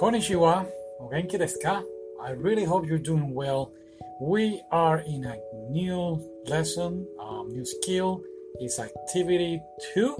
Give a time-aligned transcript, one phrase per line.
[0.00, 0.66] Konnichiwa,
[1.10, 1.82] genki desu ka?
[2.20, 3.72] I really hope you're doing well.
[4.20, 5.36] We are in a
[5.70, 8.20] new lesson, um, new skill.
[8.58, 9.62] It's activity
[9.92, 10.16] two.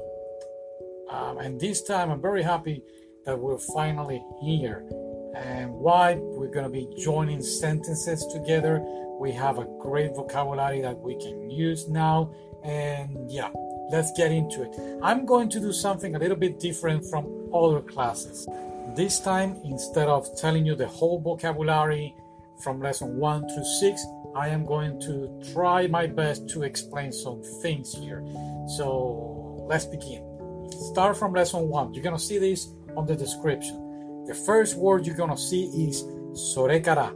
[1.11, 2.83] Um, and this time I'm very happy
[3.27, 4.85] that we're finally here.
[5.35, 6.15] And why?
[6.15, 8.81] We're going to be joining sentences together.
[9.19, 12.33] We have a great vocabulary that we can use now.
[12.63, 13.51] And yeah,
[13.91, 15.01] let's get into it.
[15.03, 18.47] I'm going to do something a little bit different from other classes.
[18.89, 22.15] This time, instead of telling you the whole vocabulary
[22.63, 27.43] from lesson 1 through 6, I am going to try my best to explain some
[27.63, 28.23] things here.
[28.77, 30.23] So let's begin.
[30.93, 31.95] Start from lesson 1.
[31.95, 34.25] You're going to see this on the description.
[34.27, 37.15] The first word you're going to see is sorekara.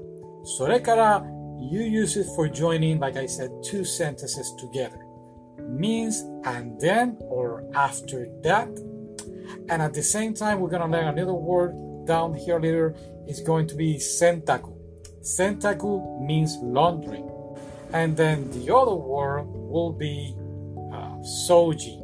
[0.59, 1.23] Sorekara,
[1.71, 5.05] you use it for joining, like I said, two sentences together.
[5.61, 8.69] Means and then or after that
[9.69, 11.75] and at the same time, we're going to learn another word
[12.07, 12.95] down here later.
[13.27, 14.75] It's going to be sentaku.
[15.21, 17.23] Sentaku means laundry.
[17.93, 20.35] And then the other word will be
[20.93, 22.01] uh, soji.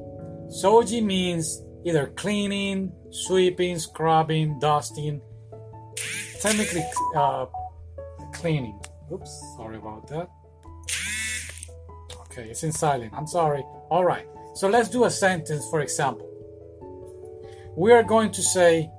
[0.62, 5.20] Soji means either cleaning, sweeping, scrubbing, dusting.
[6.40, 6.84] Technically,
[7.16, 7.46] uh,
[8.34, 8.78] cleaning.
[9.10, 10.28] Oops, sorry about that.
[12.26, 13.12] Okay, it's in silent.
[13.14, 13.62] I'm sorry.
[13.90, 14.26] All right.
[14.54, 16.33] So let's do a sentence, for example
[17.75, 18.89] we are going to say,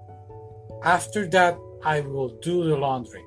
[0.83, 3.23] after that, I will do the laundry.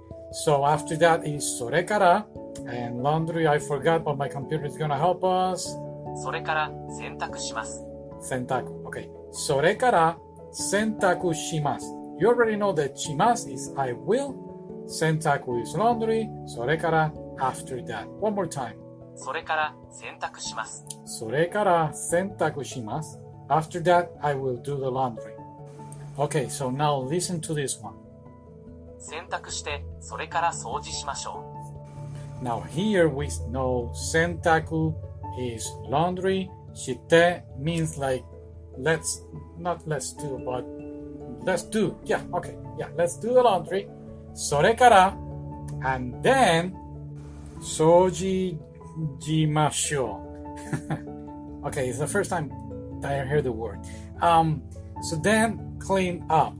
[0.46, 2.26] So after that is sorekara,
[2.68, 5.68] and laundry I forgot, but my computer is gonna help us.
[6.24, 7.84] それから洗濯します。
[8.22, 8.66] 洗濯.
[8.86, 9.10] Okay.
[9.32, 10.18] それから
[10.52, 11.86] 洗濯します.
[12.20, 14.34] You already know that します is I will.
[14.88, 16.28] 洗濯 is laundry.
[16.46, 18.08] それから after that.
[18.22, 18.76] One more time.
[19.16, 20.86] それから洗濯します。
[21.06, 23.20] それから洗濯します.
[23.50, 25.34] After that, I will do the laundry.
[26.18, 27.94] Okay, so now listen to this one.
[29.00, 31.44] 洗濯して、それから掃除しましょ
[32.42, 34.94] Now here we know sentaku
[35.40, 36.50] is laundry.
[36.74, 38.24] Shite means like
[38.78, 39.24] let's
[39.60, 40.66] not let's do but
[41.46, 41.96] let's do.
[42.06, 42.56] Yeah, okay.
[42.78, 43.88] Yeah, let's do the laundry.
[44.34, 45.18] それから
[45.84, 46.74] and then
[47.62, 48.58] 掃除
[49.20, 50.20] しましょ
[51.64, 52.50] う okay, it's the first time
[53.02, 53.80] that I hear the word.
[54.22, 54.62] Um,
[55.02, 56.54] so then clean up.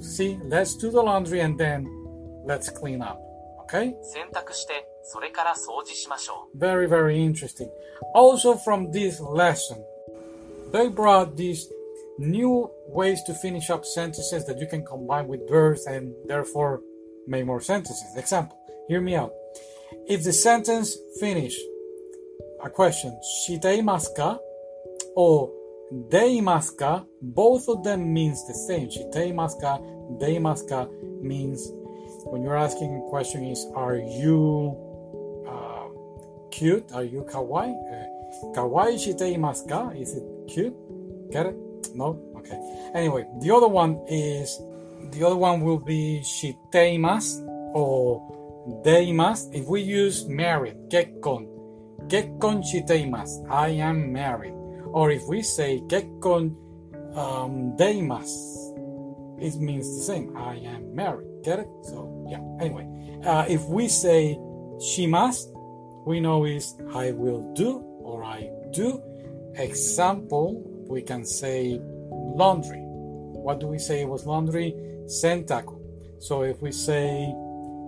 [0.00, 1.86] See, let's do the laundry and then
[2.44, 3.18] let's clean up.
[3.64, 3.90] Okay?
[3.90, 4.04] う。
[4.04, 7.68] 洗濯して、それから掃除しましょ Very, very interesting.
[8.14, 9.78] Also, from this lesson,
[10.72, 11.68] they brought these
[12.18, 16.80] new ways to finish up sentences that you can combine with verbs and therefore
[17.26, 18.16] make more sentences.
[18.16, 18.56] Example,
[18.88, 19.32] hear me out.
[20.06, 21.56] If the sentence finish
[22.62, 24.40] a question, していますか
[25.16, 25.50] or
[25.93, 28.89] Deimaska, both of them means the same.
[28.89, 29.79] Shiteimasca,
[30.19, 30.89] deimaska
[31.21, 31.71] means
[32.25, 34.75] when you're asking a question is are you
[35.47, 35.87] uh,
[36.49, 36.91] cute?
[36.91, 37.69] Are you kawaii?
[37.69, 40.75] Uh, kawaii shiteimaska, Is it cute?
[41.31, 41.55] Get it?
[41.93, 42.19] No?
[42.37, 42.57] Okay.
[42.95, 44.59] Anyway, the other one is
[45.11, 49.53] the other one will be shiteimasu or deimas.
[49.53, 51.45] If we use married, Kekkon,
[52.07, 53.51] Kekkon shiteimasu.
[53.51, 54.64] I am married
[54.95, 56.55] or if we say gekkon
[57.17, 60.35] um, deimasu, it means the same.
[60.37, 61.27] I am married.
[61.43, 61.67] Get it?
[61.83, 62.39] So yeah.
[62.63, 62.87] Anyway,
[63.25, 64.39] uh, if we say
[64.79, 65.51] Shimas,
[66.05, 69.01] we know is I will do or I do.
[69.55, 72.79] Example, we can say laundry.
[72.79, 74.73] What do we say was laundry?
[75.05, 75.77] Sentaku.
[76.19, 77.33] So if we say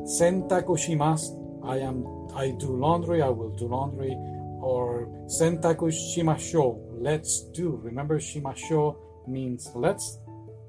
[0.04, 2.06] sentaku shimasu, I am
[2.36, 4.14] I do laundry, I will do laundry,
[4.62, 7.81] or sentaku shimashou, let's do.
[7.83, 8.97] Remember shimashou
[9.27, 10.19] means let's.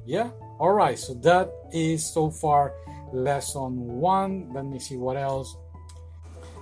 [0.06, 0.32] Yeah?
[0.60, 2.74] Alright, so that is so far
[3.14, 4.52] lesson one.
[4.54, 5.56] Let me see what else.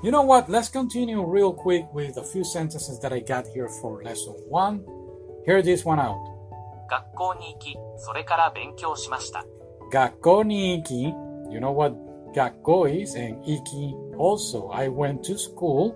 [0.03, 0.49] You know what?
[0.49, 4.83] Let's continue real quick with a few sentences that I got here for lesson one.
[5.45, 6.17] Hear this one out.
[6.17, 6.89] う。
[6.89, 9.45] 学校に行き、それから勉強しました。
[9.91, 11.13] Gakko ni iki.
[11.49, 11.93] You know what
[12.33, 14.69] gakko is and iki also.
[14.69, 15.95] I went to school.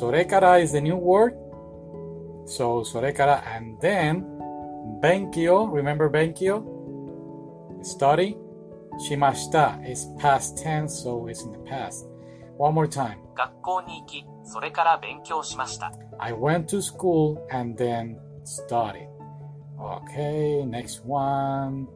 [0.00, 1.34] Sorekara is the new word.
[2.46, 4.24] So, それから and then,
[5.00, 6.62] 勉強 remember 勉強
[7.82, 8.36] study
[8.98, 12.06] しました is past tense, so it's in the past.
[12.58, 13.16] One more time.
[13.34, 15.92] 学校に行き、それから勉強しました。
[16.18, 19.08] I went to school and then studied.
[19.78, 21.86] Okay, next one.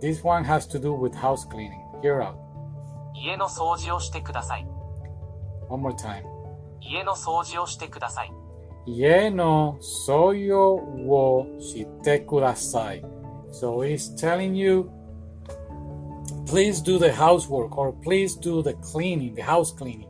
[0.00, 1.78] This one has to do with house cleaning.
[2.02, 2.34] Hear out.
[3.14, 4.66] 家の掃除をしてください。
[5.68, 6.24] One more time.
[6.80, 8.32] 家の掃除をしてください。
[8.87, 10.75] Yeno soyo
[11.05, 13.01] wo shite kudasai.
[13.53, 14.91] So he's telling you,
[16.45, 20.09] please do the housework or please do the cleaning, the house cleaning.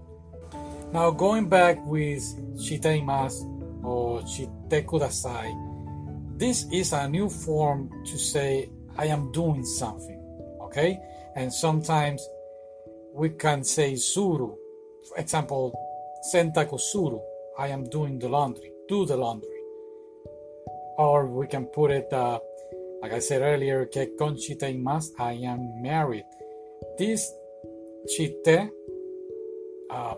[0.91, 2.23] Now going back with
[2.59, 3.45] shite imasu
[3.83, 5.53] or shite kudasai,
[6.39, 10.19] this is a new form to say I am doing something,
[10.61, 10.97] okay?
[11.35, 12.27] And sometimes
[13.13, 14.55] we can say suru,
[15.07, 15.73] for example,
[16.33, 17.19] sentaku suru
[17.57, 19.49] I am doing the laundry, do the laundry.
[20.97, 22.39] Or we can put it, uh,
[23.01, 26.25] like I said earlier, kekkon shiteimasu, I am married.
[26.97, 27.31] This
[28.15, 28.69] chite
[29.89, 30.15] uh,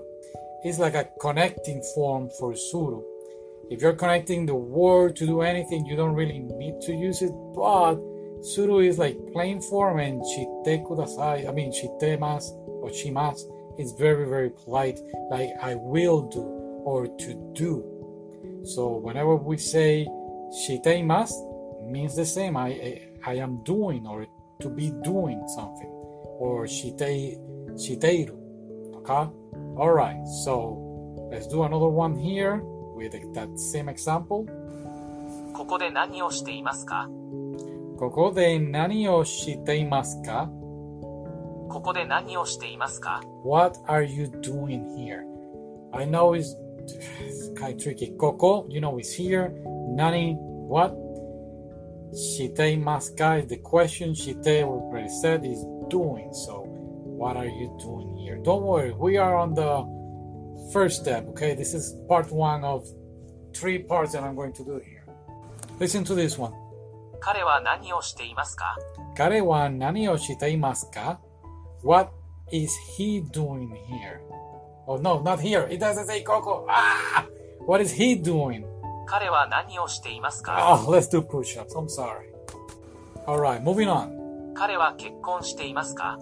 [0.64, 3.04] is like a connecting form for suru.
[3.70, 7.32] If you're connecting the word to do anything, you don't really need to use it,
[7.54, 7.96] but
[8.42, 13.42] suru is like plain form and chite kudasai, I mean, chite mas or chimas
[13.78, 15.00] is very, very polite,
[15.30, 17.83] like I will do or to do.
[18.65, 20.07] So whenever we say
[20.53, 21.35] しています
[21.91, 22.57] means the same.
[22.59, 24.27] I, I, I am doing or
[24.61, 25.89] to be doing something
[26.39, 27.39] or して、
[27.77, 28.35] している.
[29.03, 29.29] Okay?
[29.77, 32.61] Alright, so let's do another one here
[32.97, 34.47] with that same example.
[35.55, 37.09] ここで何をしていますか
[37.99, 40.49] ここで何をしていますか
[41.69, 45.23] ここで何をしていますか What are you doing here?
[45.93, 46.57] I know it's,
[47.21, 48.15] it's kind of tricky.
[48.19, 49.53] Koko, you know, is here.
[49.65, 50.91] Nani, what?
[52.13, 54.15] Shite maska is the question.
[54.15, 56.33] Shite, we already said, is doing.
[56.33, 56.65] So,
[57.21, 58.39] what are you doing here?
[58.39, 59.85] Don't worry, we are on the
[60.73, 61.55] first step, okay?
[61.55, 62.87] This is part one of
[63.55, 65.05] three parts that I'm going to do here.
[65.79, 66.53] Listen to this one.
[67.21, 68.79] 彼は何をしていますか
[69.15, 71.21] 彼は何をしていますか
[71.83, 72.11] What
[72.51, 74.21] is he doing here?
[74.87, 75.67] Oh no, not here.
[75.71, 76.67] It doesn't say Coco.
[76.69, 77.27] Ah!
[77.67, 78.65] What is he doing?
[79.07, 81.75] 彼は何をしていますか Oh, let's do push-ups.
[81.77, 82.31] I'm sorry.
[83.27, 84.55] Alright, moving on.
[84.55, 86.19] 彼は結婚していますか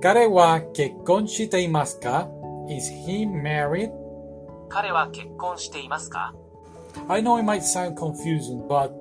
[0.00, 2.28] 彼は結婚していますか
[2.68, 3.90] Is he married?
[4.68, 6.34] 彼は結婚していますか
[7.08, 8.92] I know it might sound confusing, but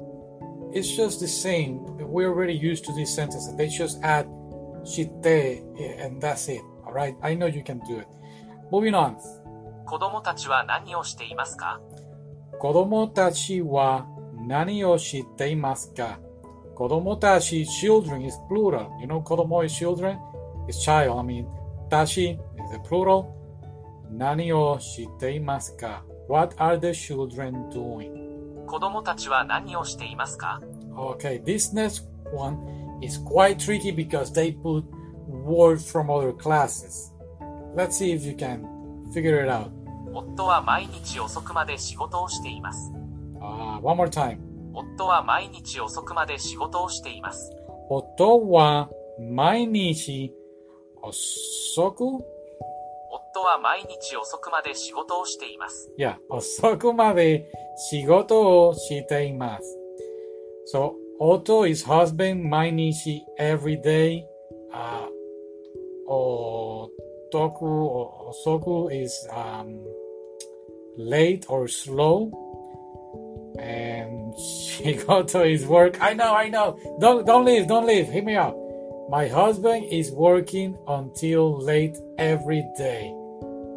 [0.73, 1.79] it's just the same.
[1.99, 3.55] We're already used to these sentences.
[3.55, 4.27] They just add
[4.85, 5.11] shite
[5.99, 6.61] and that's it.
[6.85, 7.15] Alright?
[7.21, 8.07] I know you can do it.
[8.70, 9.16] Moving on.
[9.84, 11.80] 子供たちは何をしていますか
[12.58, 14.06] 子供たちは
[14.46, 16.18] 何をしていますか
[16.74, 18.88] 子供たち children is plural.
[19.00, 20.18] You know 子供 is children?
[20.68, 21.18] It's child.
[21.18, 21.46] I mean,
[21.88, 22.38] たち is
[22.72, 23.26] the plural.
[24.10, 28.64] 何をしていますか What are the children doing?
[28.66, 30.60] 子供たちは何をしていますか
[30.96, 32.58] Okay, this next one
[33.00, 34.84] is quite tricky because they put
[35.28, 37.12] words from other classes.
[37.76, 38.64] Let's see if you can
[39.12, 39.70] figure it out.
[40.14, 42.90] 夫は毎日遅くまで仕事をしています。
[43.38, 44.38] Uh, one more time.
[44.73, 47.52] 夫は毎日遅くまで仕事をしています。
[47.90, 48.88] 夫は
[49.21, 50.33] 毎日
[51.02, 52.04] 遅く?
[52.06, 55.92] 夫は毎日遅くまで仕事をしています。
[55.99, 57.52] いや、遅くまで
[57.90, 59.78] 仕事をしています。
[60.75, 64.25] So, Otto is husband 毎日 every day.
[64.73, 65.09] Uh,
[67.31, 67.65] 遅く、
[68.29, 69.79] 遅く is um,
[70.98, 72.31] late or slow.
[73.60, 76.01] And shigoto is work.
[76.01, 76.77] I know, I know.
[77.00, 78.10] Don't, don't leave, don't leave.
[78.10, 78.55] Hear me out.
[79.10, 83.13] My husband is working until late every day.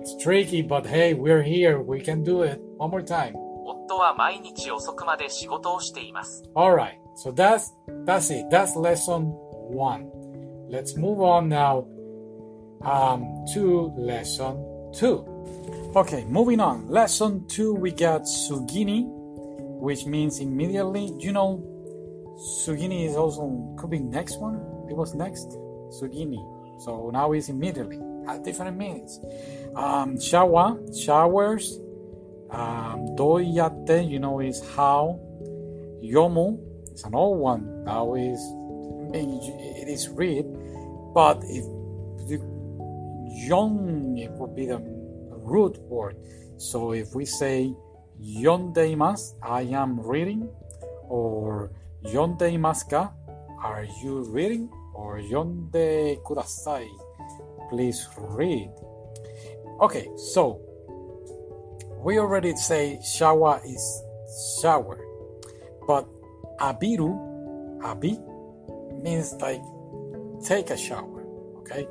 [0.00, 1.80] It's tricky, but hey, we're here.
[1.80, 2.60] We can do it.
[2.76, 3.34] One more time.
[3.64, 6.42] 夫は毎日遅くまで仕事をしています。
[6.54, 6.94] All right.
[7.16, 7.72] So that's
[8.04, 8.48] that's it.
[8.50, 9.32] That's lesson
[9.72, 10.10] one.
[10.68, 11.84] Let's move on now
[12.81, 15.25] um, to lesson two.
[15.95, 16.87] Okay, moving on.
[16.87, 19.03] Lesson two, we got sugini,
[19.79, 21.13] which means immediately.
[21.17, 21.63] You know,
[22.63, 24.55] sugini is also could be next one.
[24.89, 25.47] It was next
[25.99, 26.39] sugini.
[26.81, 27.99] So now it's immediately.
[28.27, 29.19] At different meanings.
[29.75, 31.79] Um, shower, showers.
[32.51, 35.19] Um, doyate, you know, is how.
[36.03, 36.57] Yomu
[36.93, 37.83] is an old one.
[37.83, 38.39] Now is
[39.13, 40.45] it is read,
[41.13, 41.65] but if
[43.47, 44.79] yon it would be the
[45.49, 46.15] root word.
[46.57, 47.73] So if we say
[48.21, 50.49] yondeimasu, I am reading,
[51.07, 51.71] or
[52.03, 53.11] yondeimasu ka,
[53.63, 56.87] are you reading, or yonde kudasai,
[57.69, 58.71] please read.
[59.81, 60.59] Okay, so
[62.03, 64.03] we already say shower is
[64.61, 64.99] shower,
[65.87, 66.05] but
[66.59, 67.15] abiru,
[67.83, 68.19] abi,
[69.01, 69.61] means like
[70.43, 71.23] take a shower.
[71.59, 71.87] Okay,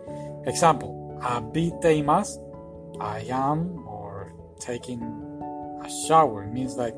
[0.47, 2.39] example, abiteimasu,
[3.01, 5.03] I am or taking
[5.85, 6.95] a shower means like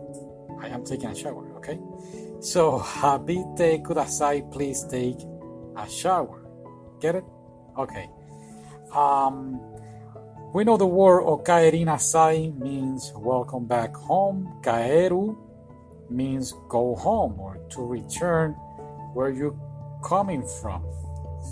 [0.61, 1.50] I am taking a shower.
[1.57, 1.79] Okay,
[2.41, 5.19] so habite kudasai, please take
[5.77, 6.47] a shower.
[7.00, 7.25] Get it?
[7.79, 8.11] Okay.
[8.95, 9.61] Um,
[10.53, 14.59] we know the word okaeri nasai means welcome back home.
[14.62, 15.37] Kaeru
[16.11, 18.53] means go home or to return
[19.15, 19.57] where you're
[20.03, 20.85] coming from.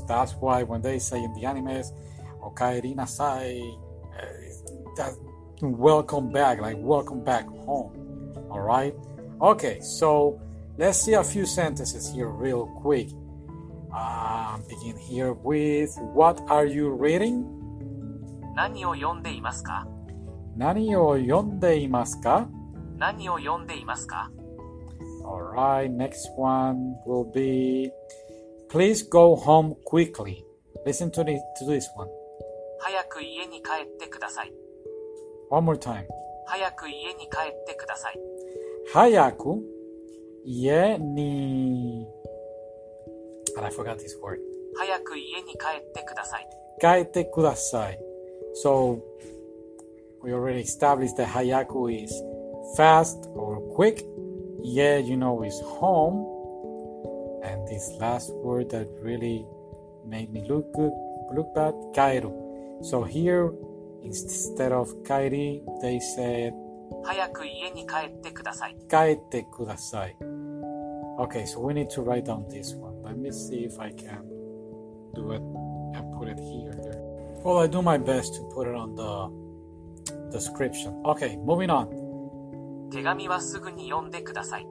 [0.07, 1.93] That's why when they say in the animes,
[2.48, 3.62] okaeri nasai,
[4.14, 5.14] uh, that
[5.62, 7.92] welcome back, like welcome back home.
[8.50, 8.94] All right.
[9.42, 10.40] Okay, so
[10.78, 13.10] let's see a few sentences here real quick.
[13.94, 17.46] Uh, begin here with What are you reading?
[18.56, 19.88] 何を読んでいますか
[20.56, 22.48] 何を読んでいますか
[22.98, 24.30] 何を読んでいますか
[25.26, 27.92] Alright, next one will be
[28.74, 30.44] Please go home quickly.
[30.84, 32.10] Listen to, the, to this one.
[32.88, 34.54] 早く家に帰ってください。
[35.50, 36.06] One more time.
[36.46, 38.20] 早く家に帰ってください。
[38.92, 39.62] 早く
[40.46, 42.08] 家に
[43.56, 44.40] And I forgot this word.
[44.76, 46.50] 早く家に帰ってください。
[46.82, 48.00] 帰ってください.
[48.64, 49.00] So
[50.22, 52.14] we already established that hayaku is
[52.76, 54.06] fast or quick.
[54.64, 56.26] Yeah, you know, is home.
[57.44, 59.46] And this last word that really
[60.06, 60.92] made me look good,
[61.36, 62.32] look bad, kairu.
[62.82, 63.52] So here,
[64.04, 66.54] instead of kairi, they said
[67.04, 68.78] 早く家に帰ってください。
[68.88, 70.16] kaete kudasai.
[71.20, 73.02] Okay, so we need to write down this one.
[73.04, 74.24] Let me see if I can
[75.14, 75.42] do it
[75.96, 76.72] and put it here.
[77.44, 79.30] Well, I do my best to put it on the
[80.32, 81.02] description.
[81.06, 81.90] Okay, moving on.
[82.92, 84.68] 手紙はすぐに読んでください。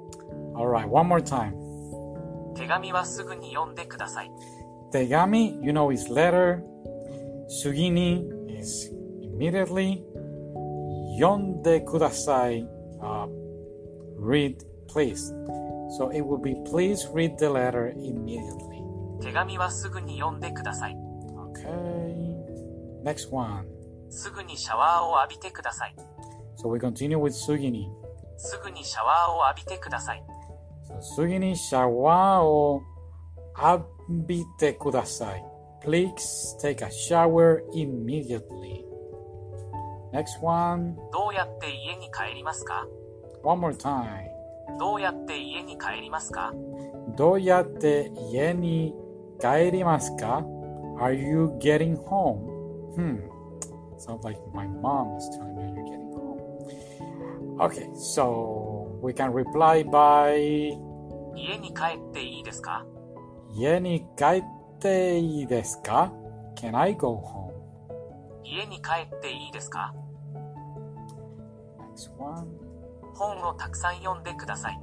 [0.54, 1.52] All right, one more time.
[2.54, 4.30] 手紙はすぐに読んでください。
[4.92, 6.62] Tegami, you know, is letter.
[7.48, 8.90] Sugini is
[9.22, 10.02] immediately.
[11.18, 12.66] Yonde kudasai,
[13.02, 13.26] uh,
[14.16, 15.32] read, please.
[15.98, 18.80] So it will be please read the letter immediately.
[19.20, 20.96] 手紙はすぐに読んでください。
[21.52, 22.34] Okay.
[23.04, 23.66] Next one.
[24.08, 25.94] すぐにシャワーを浴びてください。
[26.56, 27.86] So we continue with Sugini.
[28.36, 30.24] すぐにシャワーを浴びてください。
[30.88, 32.82] So Sugini shawa o
[33.54, 35.42] abite kudasai.
[35.82, 38.84] Please take a shower immediately.
[40.12, 40.96] Next one.
[41.12, 42.86] どうやって家に帰りますか
[43.42, 44.28] One more time.
[44.78, 46.52] どうやって家に帰りますか
[47.16, 48.94] Doyate yeni
[49.40, 50.44] kaerimasu ka?
[51.00, 52.46] Are you getting home?
[52.94, 53.18] Hmm.
[53.98, 56.38] Sounds like my mom is telling me you're getting home.
[57.60, 60.36] Okay, so we can reply by
[61.34, 62.86] 家に帰っていいですか
[64.83, 66.11] Yeni kaite ii desu ka?
[66.55, 67.53] Can I go home?
[68.43, 69.93] 家に帰っていいですか
[71.95, 72.47] Next one.
[73.15, 74.79] 本をたくさん読んでください。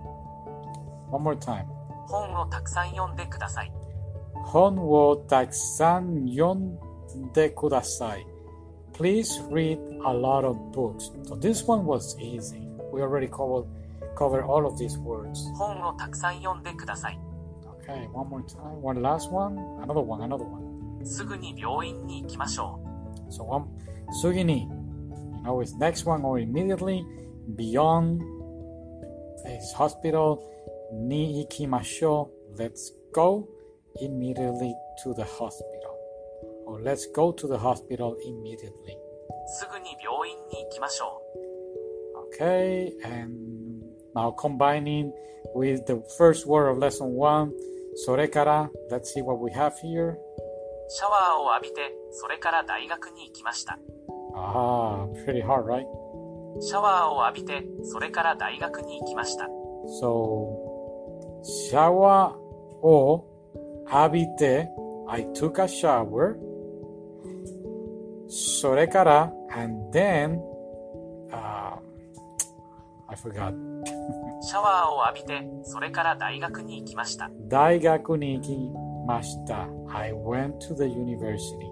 [1.11, 1.65] One more time.
[2.09, 3.73] 本をたくさん読んでください。
[4.53, 8.27] Hon wo takusan yonde kudasai.
[8.93, 11.11] Please read a lot of books.
[11.25, 12.69] So this one was easy.
[12.93, 13.67] We already covered
[14.17, 15.51] covered all of these words.
[15.57, 17.19] 本をたくさん読んでください。
[17.84, 18.82] Okay, one more time.
[18.82, 19.58] One last one.
[19.82, 20.22] Another one.
[20.22, 21.06] Another one.
[21.06, 22.80] すぐに病院に行きましょ
[23.30, 23.66] So one
[24.22, 24.68] sugini.
[24.68, 27.06] You know, it's next one or immediately
[27.56, 28.22] beyond
[29.46, 30.40] his hospital.
[30.94, 32.30] Ni ikimasho.
[32.58, 33.48] Let's go
[34.02, 35.96] immediately to the hospital.
[36.66, 38.96] Or let's go to the hospital immediately.
[38.96, 39.50] う。
[39.50, 41.22] すぐに病院に行きましょ
[42.32, 43.84] Okay, and
[44.16, 45.12] now combining
[45.56, 47.52] with the first word of lesson one,
[48.06, 48.70] sorekara.
[48.90, 50.14] Let's see what we have here.
[50.14, 50.20] う。
[50.90, 53.78] シャワーを浴びて、それから大学に行きました。
[54.36, 55.84] Ah, pretty hard, right?
[56.60, 59.48] シャワーを浴びて、それから大学に行きました。
[60.02, 60.58] So,
[61.72, 62.34] shower
[62.82, 63.26] o
[63.88, 64.68] abite.
[65.08, 66.38] I took a shower.
[68.28, 70.40] Sorekara, and then,
[71.32, 71.82] um,
[73.08, 73.54] I forgot.
[74.44, 77.30] シャワーを浴びて、それから大学に行きました。
[77.48, 79.68] Daigaku ni ikimashita.
[79.92, 81.70] I went to the university.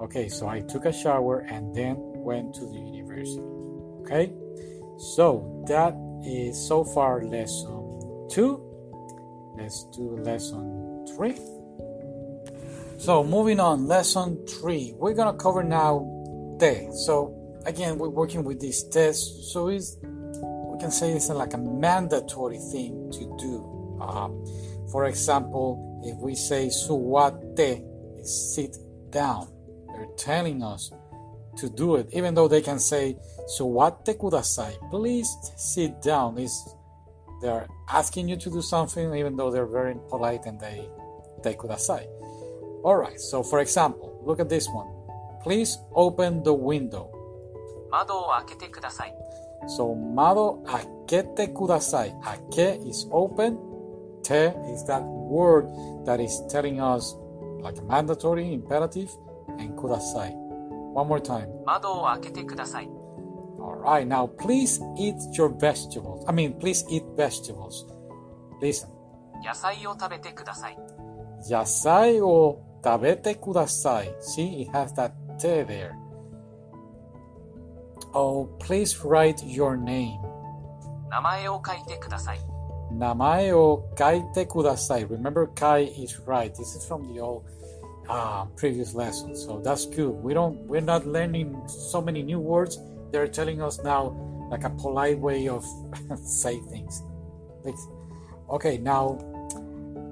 [0.00, 3.42] Okay, so I took a shower and then went to the university.
[4.02, 4.32] Okay?
[4.98, 8.60] So that is so far lesson two.
[9.56, 11.36] Let's do lesson three.
[12.98, 14.94] So moving on, lesson three.
[14.96, 16.06] We're gonna cover now
[16.58, 16.88] te.
[16.92, 17.34] So
[17.66, 19.52] again, we're working with these tests.
[19.52, 19.98] So it's
[20.76, 23.98] we can say it's like a mandatory thing to do.
[24.00, 24.28] Uh,
[24.90, 27.84] for example, if we say suwate,
[28.24, 28.76] sit
[29.10, 29.48] down.
[29.94, 30.90] They're telling us
[31.56, 33.16] to do it, even though they can say
[33.58, 34.90] suwate kudasai.
[34.90, 36.38] Please sit down.
[36.38, 36.74] Is
[37.40, 40.88] they're asking you to do something, even though they're very polite and they
[41.42, 42.06] they kudasai.
[42.84, 43.20] All right.
[43.20, 44.88] So, for example, look at this one.
[45.42, 47.10] Please open the window.
[47.90, 49.14] 窓を開けてください。
[49.65, 52.13] so Mado Akete Kudasai.
[52.23, 53.57] Ake is open.
[54.23, 55.67] Te is that word
[56.05, 57.15] that is telling us
[57.59, 59.11] like mandatory, imperative,
[59.59, 60.31] and kudasai.
[60.93, 61.49] One more time.
[61.65, 62.87] Mado akete kudasai.
[63.59, 66.25] All right, now please eat your vegetables.
[66.27, 67.85] I mean, please eat vegetables.
[68.61, 68.89] Listen.
[69.45, 70.75] Yasai o tabete kudasai.
[71.49, 74.21] Yasai o tabete kudasai.
[74.23, 75.95] See, it has that te there.
[78.14, 80.18] Oh, please write your name.
[81.08, 82.40] 名前を書いてください。
[82.98, 85.08] Namae o kaite kudasai.
[85.08, 86.54] Remember, kai is right.
[86.54, 87.44] This is from the old
[88.08, 90.10] uh, previous lesson, so that's good.
[90.22, 92.78] We don't, we're not learning so many new words.
[93.10, 94.14] They're telling us now
[94.50, 95.64] like a polite way of
[96.24, 97.02] say things.
[97.64, 97.74] Like,
[98.50, 99.18] okay, now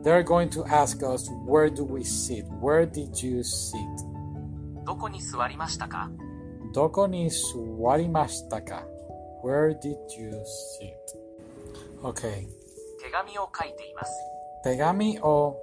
[0.02, 2.46] they're going to ask us where do we sit?
[2.60, 3.80] Where did you sit?
[4.86, 6.10] どこに座りましたか
[6.74, 8.84] Doko ni suwarimashita ka?
[9.42, 10.30] Where did you
[10.78, 11.02] sit?
[12.04, 12.46] Okay.
[13.02, 14.12] 手紙を書いています。
[14.64, 15.56] Tegami o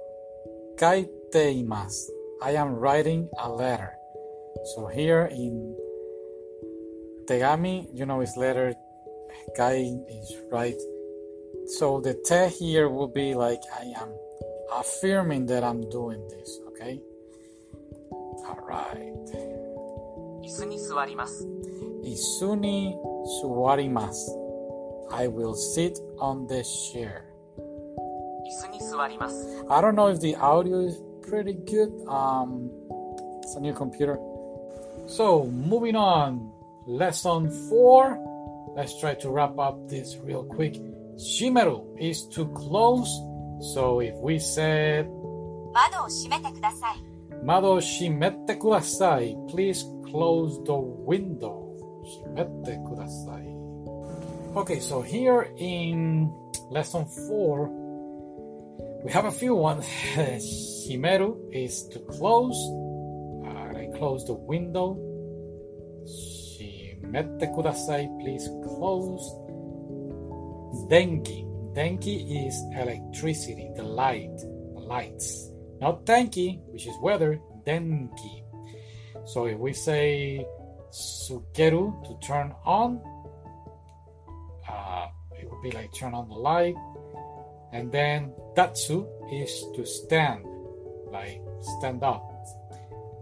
[0.76, 2.10] kaite imasu.
[2.42, 3.92] I am writing a letter.
[4.74, 5.74] So here in
[7.26, 8.74] tegami, you know, is letter.
[9.56, 10.78] Kai is right.
[11.78, 14.10] So the te here will be like I am
[14.74, 16.60] affirming that I'm doing this.
[16.68, 17.00] Okay.
[18.46, 19.61] All right.
[20.42, 21.46] 椅子に座ります。
[22.02, 22.96] Isuni
[23.42, 24.32] suwarimasu.
[25.10, 27.22] I will sit on the chair.
[28.46, 29.64] 椅子に座ります。
[29.68, 31.90] I don't know if the audio is pretty good.
[32.06, 32.70] Um,
[33.42, 34.18] it's a new computer.
[35.06, 36.50] So moving on,
[36.86, 38.18] lesson four.
[38.76, 40.80] Let's try to wrap up this real quick.
[41.16, 43.08] Shimeru is to close.
[43.74, 45.08] So if we said
[45.72, 47.08] 窓を閉めてください。
[47.44, 51.73] Mado shimette kudasai, please close the window.
[52.05, 53.49] Shimette kudasai.
[54.55, 56.31] Okay, so here in
[56.69, 57.67] lesson four,
[59.03, 59.85] we have a few ones.
[60.85, 62.59] Shimeru is to close.
[63.43, 64.93] Uh, I close the window.
[66.05, 69.25] Shimette kudasai, please close.
[70.93, 71.49] Denki.
[71.73, 75.49] Denki is electricity, the light, the lights.
[75.81, 78.42] Not denki, which is weather, denki.
[79.25, 80.45] So if we say
[80.91, 83.01] sukeru to turn on,
[84.69, 85.07] uh,
[85.39, 86.75] it would be like turn on the light.
[87.71, 90.45] And then datsu is to stand,
[91.11, 91.41] like
[91.79, 92.29] stand up.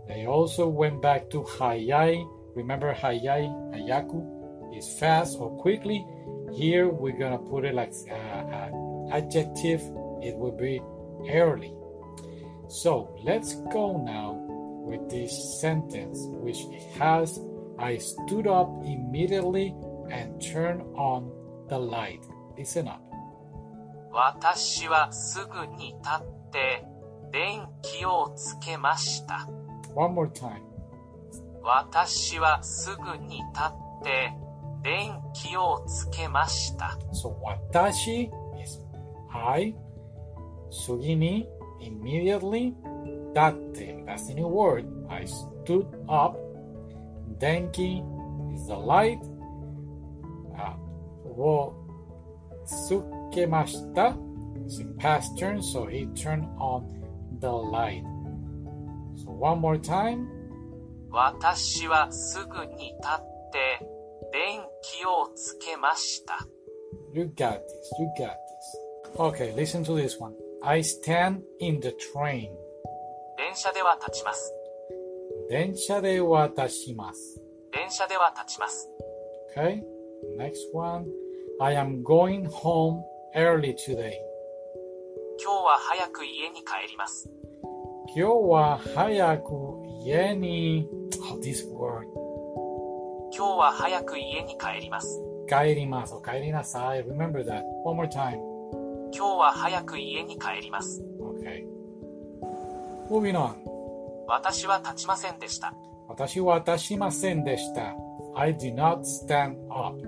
[0.07, 2.27] They also went back to hayai.
[2.55, 6.05] Remember hayai, hayaku is fast or quickly.
[6.51, 9.81] Here we're gonna put it like uh, an adjective.
[10.21, 10.81] It would be
[11.29, 11.73] early.
[12.67, 14.50] So let's go now
[14.85, 16.59] with this sentence, which
[16.97, 17.39] has
[17.79, 19.73] I stood up immediately
[20.09, 21.31] and turned on
[21.67, 22.21] the light.
[22.57, 23.01] Listen up.
[24.13, 26.85] 私はすぐに立って
[27.31, 29.47] 電気をつけました。
[29.95, 30.61] One more time.
[31.63, 34.33] 私はすぐに立って
[34.83, 36.97] 電気をつけました。
[37.13, 38.29] So watashi
[38.61, 38.79] is
[39.33, 39.75] I.
[40.69, 41.45] Sugini
[41.81, 42.73] immediately.
[43.34, 44.86] Datte, that's the new word.
[45.10, 46.36] I stood up.
[47.38, 48.02] Denki
[48.54, 49.20] is the light.
[50.58, 50.74] Uh,
[51.22, 51.74] wo
[52.64, 54.16] sukemashita
[54.66, 56.84] is in past tense, so he turned on
[57.40, 58.04] the light.
[59.16, 60.28] So one more time.
[61.10, 63.86] 私はすぐに立って
[64.32, 66.46] 電気をつけました。
[67.14, 67.90] You got this.
[67.98, 69.18] You got this.
[69.18, 70.34] Okay, listen to this one.
[70.62, 72.50] I stand in the train.
[73.51, 74.53] 電車では立ちます。
[75.49, 77.41] 電車で渡します。
[77.73, 78.89] 電車では立ちます。
[79.53, 79.83] Okay,
[80.39, 81.05] next one.
[81.59, 83.01] I am going home
[83.35, 84.13] early today.
[85.37, 87.29] 今日は早く家に帰ります。
[88.15, 89.51] 今日は早く
[90.05, 90.87] 家に、
[91.29, 92.05] oh, this word,
[93.35, 95.21] 今日は早く家に帰ります。
[95.49, 96.13] 帰ります。
[96.13, 97.03] お帰りなさい。
[97.03, 97.63] Remember that.
[97.83, 98.37] One more time.
[99.13, 101.03] 今日は早く家に帰ります。
[101.19, 101.70] Okay.
[103.11, 103.55] Moving on.
[104.25, 105.73] 私は立ちませんでした。
[106.07, 107.93] 私は立ちませんでした。
[108.37, 110.01] I did not stand up.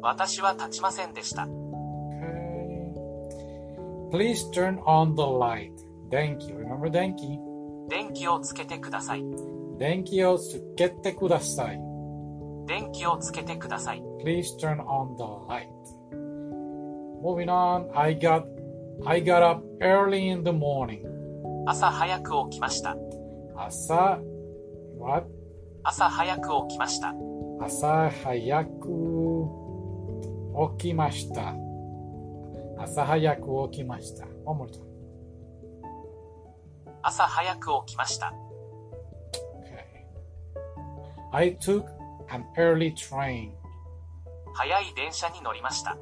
[0.00, 1.42] 私は立ちませんでした。
[1.42, 2.94] Okay.
[4.12, 5.72] Please turn on the light.
[6.10, 6.52] 電気。
[6.52, 7.40] Remember 電気
[7.88, 9.24] 電気をつけてください。
[9.80, 11.80] 電気をつけてください。
[12.66, 14.02] 電気をつけてください。
[14.24, 15.66] Please turn on the light.
[17.20, 17.90] Moving on.
[17.98, 18.44] I got
[19.04, 21.13] I got up early in the morning.
[21.66, 22.94] 朝早く起きました。
[23.56, 24.20] 朝
[24.98, 25.26] what?
[25.82, 27.14] 朝早く起きました。
[27.58, 28.70] 朝早く
[30.78, 31.54] 起きました。
[32.78, 34.26] 朝早く起きました。
[37.02, 38.34] 朝早く起きました。
[39.62, 40.04] Okay.
[41.32, 41.86] I took
[42.28, 43.52] an early train.
[44.52, 45.96] 早い電車に乗りました。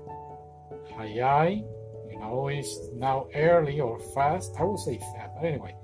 [0.96, 1.64] 早い
[2.11, 4.55] you know, it's now early or fast.
[4.59, 5.75] I would say fast, but anyway.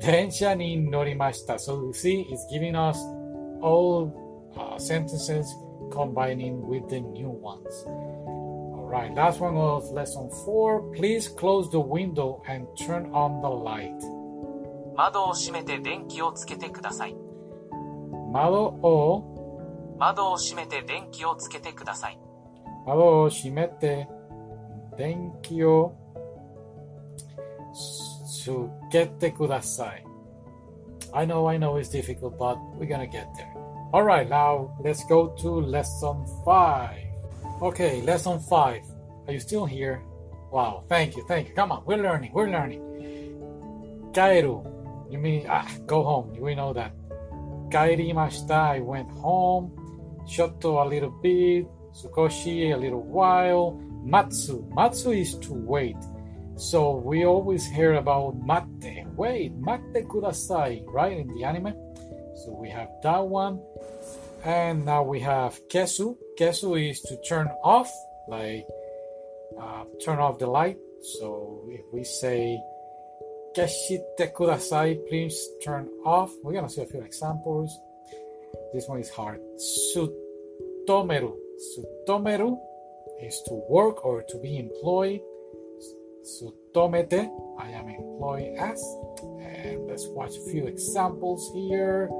[0.00, 1.54] 電車に乗りました.
[1.58, 2.98] So you see, it's giving us
[3.62, 4.12] all
[4.56, 5.46] uh, sentences
[5.92, 7.66] combining with the new ones.
[7.86, 10.82] Alright, last one of lesson four.
[10.92, 13.94] Please close the window and turn on the light.
[14.96, 17.16] 窓を閉めて電気をつけてください。
[18.32, 22.18] 窓を、窓を閉めて電気をつけてください。
[22.86, 24.08] 窓を閉めて、
[24.96, 25.94] 電気を
[27.74, 28.50] つ
[28.90, 30.04] けてください。
[31.12, 33.52] I know, I know it's difficult, but we're gonna get there.
[33.92, 36.90] Alright, now let's go to lesson 5.
[37.62, 38.82] Okay, lesson 5.
[39.26, 40.00] Are you still here?
[40.50, 41.54] Wow, thank you, thank you.
[41.54, 42.82] Come on, we're learning, we're learning.
[44.12, 44.76] 帰る
[45.08, 46.32] You mean, ah, go home.
[46.40, 46.90] We know that.
[47.70, 48.70] 帰りました.
[48.70, 49.70] I went home.
[50.26, 51.66] ちょっと a little bit.
[51.92, 53.78] 少し a little while.
[54.03, 54.67] Matsu.
[54.73, 55.97] Matsu is to wait.
[56.57, 59.05] So we always hear about mate.
[59.15, 61.17] Wait, mate kudasai, right?
[61.17, 61.73] In the anime.
[62.43, 63.61] So we have that one.
[64.43, 66.17] And now we have kesu.
[66.39, 67.89] Kesu is to turn off,
[68.27, 68.65] like
[69.59, 70.77] uh, turn off the light.
[71.19, 72.59] So if we say
[73.55, 76.31] keshite kudasai, please turn off.
[76.43, 77.77] We're gonna see a few examples.
[78.73, 79.39] This one is hard.
[79.95, 81.35] Sutomeru.
[81.71, 82.57] Sutomeru
[83.20, 85.20] is to work or to be employed.
[86.22, 88.82] Sutomete, I am employed as.
[89.40, 92.10] And let's watch a few examples here.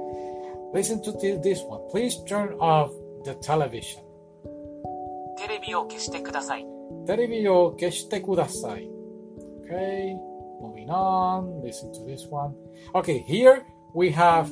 [0.73, 1.81] Listen to thi- this one.
[1.89, 2.91] Please turn off
[3.23, 4.03] the television.
[5.37, 6.65] テレビを消してください。
[7.05, 8.89] テレビを消してください.
[9.69, 10.15] Okay,
[10.61, 11.61] moving on.
[11.61, 12.55] Listen to this one.
[12.93, 14.49] Okay, here we have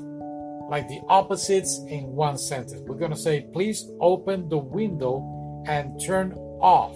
[0.69, 2.81] like the opposites in one sentence.
[2.85, 5.23] We're gonna say, please open the window
[5.67, 6.95] and turn off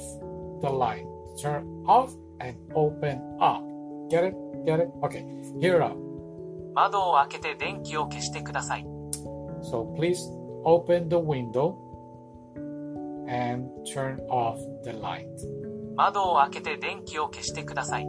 [0.61, 1.05] the light.
[1.41, 3.63] Turn off and open up.
[4.09, 4.35] Get it?
[4.65, 4.89] Get it?
[5.03, 5.25] Okay,
[5.59, 5.97] here up.
[6.73, 8.85] 窓を開けて電気を消してください。
[9.61, 10.17] So please
[10.63, 11.75] open the window
[13.27, 15.27] and turn off the light.
[15.95, 18.05] 窓を開けて電気を消してください。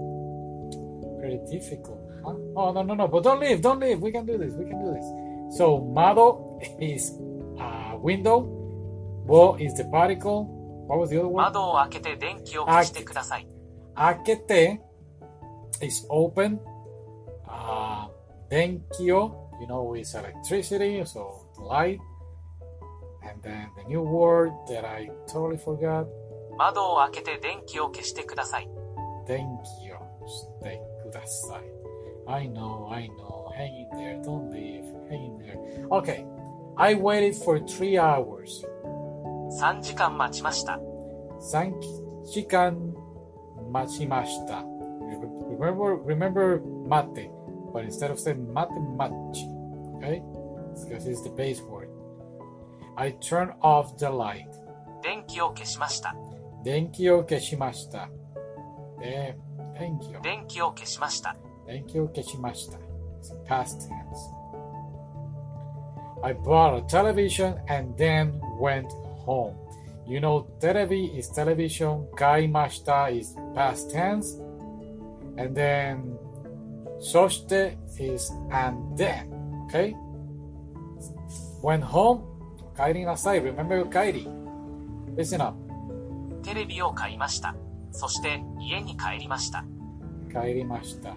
[1.20, 2.34] Pretty difficult, huh?
[2.54, 4.00] Oh, no, no, no, but don't leave, don't leave.
[4.00, 5.04] We can do this, we can do this.
[5.58, 7.18] So, mado is
[7.58, 8.46] uh, window,
[9.26, 10.46] wo is the particle.
[10.86, 11.44] What was the other one?
[11.44, 13.46] 窓を開けて電気を消してください。
[13.94, 14.78] Akete
[15.82, 16.58] is open.
[17.46, 18.08] Uh,
[18.50, 21.98] denkyo, you know, is electricity, so light.
[23.22, 26.06] And then the new word that I totally forgot,
[26.56, 28.68] 窓を開けて電気を消してください。
[29.26, 29.98] denkyo.
[30.60, 31.62] Stay kudasai.
[32.28, 33.50] I know, I know.
[33.56, 34.84] Hang in there, don't leave.
[35.08, 35.58] Hang in there.
[35.90, 36.24] Okay,
[36.76, 38.64] I waited for three hours.
[39.60, 40.78] 3時間待ちました。
[41.52, 41.72] 3
[42.24, 42.94] 時間
[43.72, 44.64] 待ちました.
[45.58, 47.30] Remember, remember mate,
[47.72, 49.48] but instead of saying mate, machi,
[49.96, 50.22] okay?
[50.72, 51.88] It's because it's the base word.
[52.96, 54.46] I turned off the light.
[55.02, 56.14] 電気を消しました。
[56.62, 58.08] 電気を消しました。
[59.00, 59.36] で、
[59.78, 61.36] 電気を、電気を消しました。
[61.66, 62.78] 電気を消しました。
[62.78, 64.40] It's past tense.
[66.22, 68.86] I bought a television and then went
[69.25, 69.53] home.
[70.07, 74.39] You know, テレビ is television, 買いました is past tense,
[75.37, 76.17] and then
[76.99, 79.27] そして is and then,
[79.67, 79.95] okay?
[81.63, 82.21] Went home,
[82.77, 83.41] 帰りなさい.
[83.41, 84.27] Remember 帰り.
[85.15, 85.57] Listen up.
[86.43, 87.55] テレビを買いました。
[87.91, 89.65] そして家に帰りました。
[90.31, 91.15] 帰りました.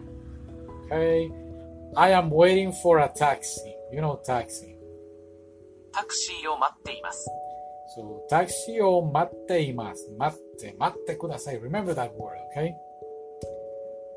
[0.88, 1.30] Okay.
[1.96, 3.60] I am waiting for a taxi.
[3.92, 4.76] You know taxi.
[5.92, 7.28] タクシーを待っています。
[7.95, 10.09] So, タクシーを待っています。
[10.17, 11.59] 待って、待ってください。
[11.59, 12.73] Remember that word, okay?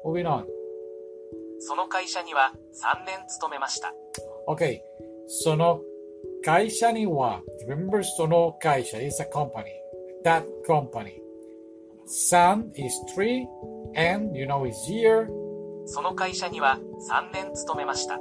[0.04, 0.44] Moving on.
[1.59, 3.92] その会社には3年勤めました。
[4.46, 4.80] Okay.
[5.26, 5.80] その
[6.44, 9.64] 会社には、remember その会社 is a company.
[10.24, 11.20] That company.
[12.06, 13.46] Sun is three,
[13.96, 15.28] and you know is year.
[15.87, 16.78] その会社には
[17.11, 18.18] 3年勤めました。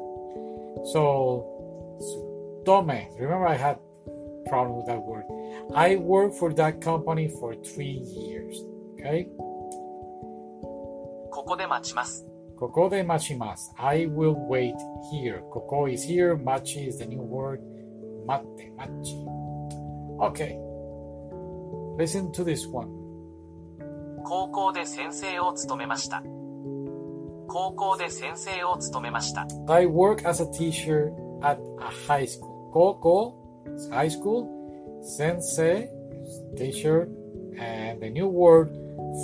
[0.94, 1.44] So,
[2.66, 3.08] tome.
[3.20, 3.78] Remember I had
[4.50, 5.24] problem with that word.
[5.74, 8.64] I worked for that company for three years.
[9.00, 9.28] Okay?
[11.32, 12.26] ここで待ちます。
[12.58, 13.74] ここで待ちます。
[13.78, 14.74] I will wait
[15.12, 15.42] here.
[15.50, 16.42] ここ is here.
[16.42, 17.60] 待ち is the new word.
[18.26, 19.16] 待って、待ち。
[20.20, 20.58] Okay.
[21.98, 22.88] Listen to this one.
[24.24, 26.24] 高校で先生を務めました。
[27.48, 29.46] 高校で先生を務めました。
[29.68, 31.12] I work as a teacher
[31.42, 32.72] at a high school.
[32.72, 33.36] 高校
[33.76, 34.48] is high school.
[35.03, 35.89] Sensei
[36.57, 37.09] teacher.
[37.59, 38.69] And the new word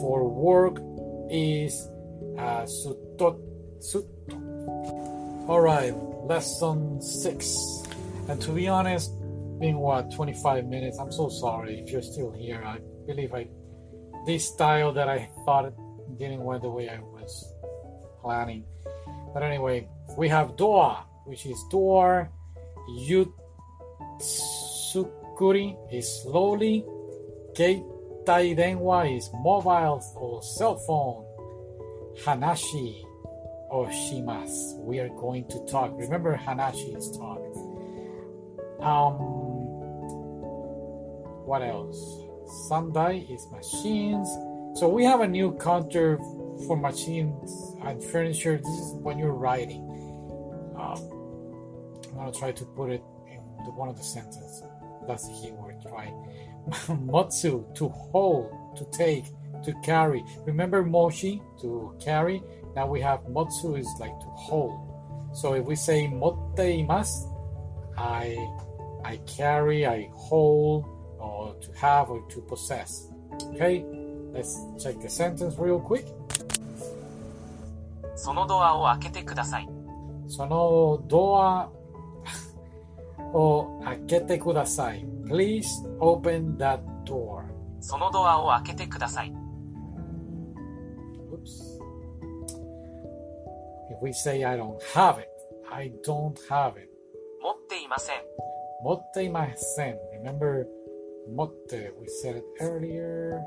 [0.01, 0.81] for work
[1.31, 1.89] is
[2.39, 3.41] uh, sutto.
[3.81, 4.09] sutto.
[5.49, 5.95] Alright,
[6.27, 7.57] lesson six.
[8.29, 9.13] And to be honest,
[9.61, 12.63] being what 25 minutes, I'm so sorry if you're still here.
[12.65, 13.49] I believe I
[14.27, 15.73] this style that I thought
[16.19, 17.55] didn't went the way I was
[18.21, 18.65] planning.
[19.33, 22.31] But anyway, we have door, which is door.
[25.37, 26.85] Yutsukuri is slowly.
[27.55, 31.25] Keitai denwa is mobile or cell phone.
[32.25, 33.03] Hanashi
[33.71, 34.79] or shimasu.
[34.79, 35.93] We are going to talk.
[35.97, 37.41] Remember, hanashi is talk.
[38.81, 39.15] Um,
[41.45, 41.99] what else?
[42.69, 44.29] Sandai is machines.
[44.79, 46.19] So we have a new counter
[46.67, 48.59] for machines and furniture.
[48.59, 49.83] This is when you're writing.
[50.79, 51.01] Um,
[52.11, 54.63] I'm gonna try to put it in the, one of the sentences.
[55.08, 55.82] That's the key word.
[55.82, 56.14] Try.
[56.88, 59.26] Motsu to hold, to take,
[59.64, 60.24] to carry.
[60.46, 62.42] Remember moshi to carry.
[62.76, 64.88] Now we have motsu is like to hold.
[65.34, 67.28] So if we say motteimasu,
[67.98, 68.38] I
[69.04, 70.86] I carry, I hold,
[71.20, 73.10] or to have, or to possess.
[73.56, 73.84] Okay,
[74.34, 76.06] let's check the sentence real quick.
[78.16, 79.70] そのドアを開けてください。
[80.28, 81.70] そのドア
[83.34, 85.06] を開けてください。
[85.26, 85.66] Please
[86.00, 87.44] open that door.
[87.80, 89.34] そのドアを開けてください。
[91.32, 91.80] Oops.
[93.92, 95.28] If we say I don't have it,
[95.72, 96.90] I don't have it.
[97.42, 98.16] 持っていません。
[98.84, 99.98] 持っていません。
[100.24, 100.66] Remember,
[101.34, 103.40] 持って, we said it earlier.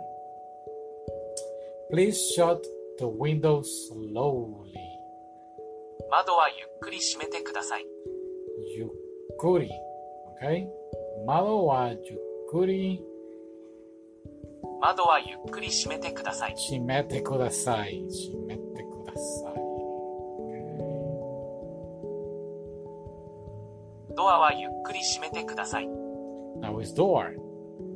[1.92, 2.62] Please shut
[2.98, 4.72] the window slowly.
[6.10, 7.86] 窓はゆっくり閉めてください。
[8.76, 8.88] ゆっ
[9.39, 9.71] くり。
[10.41, 10.67] Okay?
[11.25, 11.99] 窓はゆっ
[12.51, 13.01] くり
[14.81, 16.55] 窓はゆっくり閉めてください。
[16.55, 18.03] 閉めてください。
[18.09, 19.55] 閉めてください。
[24.15, 25.87] ドアはゆっくり閉めてください。
[26.61, 27.35] Now is door.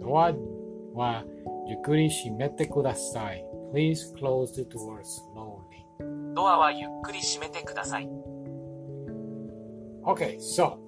[0.02, 0.32] ドア
[0.94, 1.24] は
[1.68, 3.46] ゆっくり閉めてください。
[3.74, 6.34] Please close the door slowly.
[6.34, 8.10] ドアはゆっくり閉めてください。
[10.06, 10.83] Okay, so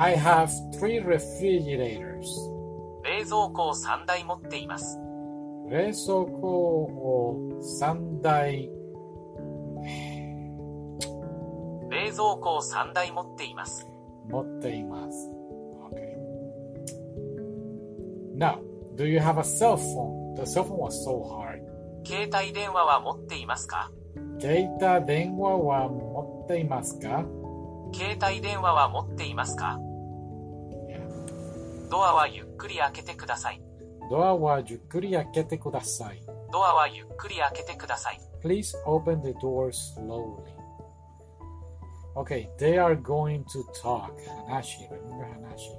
[0.00, 2.24] I have three refrigerators.
[3.04, 4.98] 冷蔵庫を3台持っています。
[5.68, 8.70] 冷蔵庫を3台
[11.90, 13.86] 冷蔵庫を3台持っています。
[14.30, 15.30] 持っています。
[15.92, 16.16] Okay.
[18.38, 18.62] Now,
[18.96, 20.34] do you have a cell phone?
[20.36, 21.60] The cell phone was so hard.
[22.06, 23.90] 携帯電話は持っていますか
[24.40, 27.26] 携帯電話は持っていますか
[27.92, 29.78] 携帯電話は持っていますか
[31.90, 33.60] ドアはゆっくり開けてください。
[34.08, 36.22] ドアはゆっくり開けてください。
[36.52, 38.20] ドアはゆっくり開けてください。
[38.44, 40.54] Please open the door slowly.
[42.14, 44.12] Okay, they are going to talk.
[44.48, 45.76] Hanashi, remember Hanashi.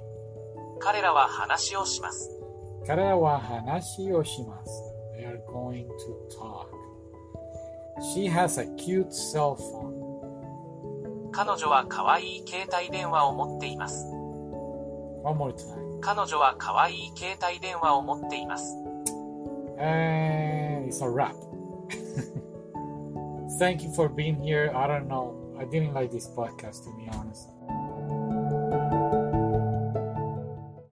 [0.80, 2.28] 彼らは話をします。
[2.86, 4.70] 彼らは話をします。
[5.16, 5.92] They are going to
[6.38, 6.68] talk.
[8.14, 9.92] She has a cute cell phone.
[11.32, 14.04] 彼女は可愛い携帯電話を持っています。
[15.24, 15.81] One more time.
[16.02, 18.76] 彼女は可愛い携帯電話を持っています。
[19.78, 21.34] And it's a wrap.
[23.58, 24.72] Thank you for being here.
[24.74, 25.34] I don't know.
[25.58, 27.51] I didn't like this podcast to be honest.